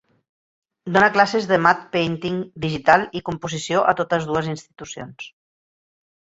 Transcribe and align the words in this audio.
Dona 0.95 1.09
classes 1.17 1.47
de 1.51 1.59
"matte 1.65 1.85
painting" 1.97 2.41
digital 2.65 3.07
i 3.21 3.23
composició 3.29 3.87
a 3.93 3.95
totes 4.03 4.29
dues 4.33 4.53
institucions. 4.57 5.33